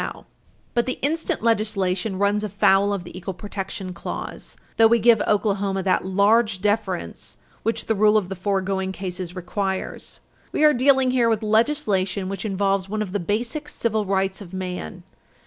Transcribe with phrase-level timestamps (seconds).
[0.01, 0.33] 541
[0.73, 5.83] But the instant legislation runs afoul of the equal protection clause, though we give Oklahoma
[5.83, 10.19] that large deference which the rule of the foregoing cases requires.
[10.51, 14.53] We are dealing here with legislation which involves one of the basic civil rights of
[14.55, 15.03] man.